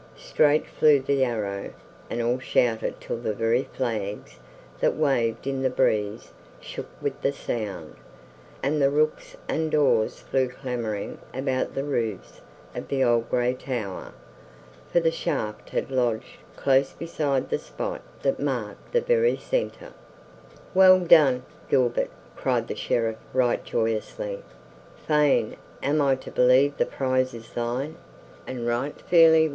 [0.17, 1.71] Straight flew the arrow,
[2.09, 4.39] and all shouted till the very flags
[4.79, 7.93] that waved in the breeze shook with the sound,
[8.63, 12.41] and the rooks and daws flew clamoring about the roofs
[12.73, 14.11] of the old gray tower,
[14.91, 19.93] for the shaft had lodged close beside the spot that marked the very center.
[20.73, 24.41] "Well done, Gilbert!" cried the Sheriff right joyously.
[25.05, 27.97] "Fain am I to believe the prize is thine,
[28.47, 29.49] and right fairly won.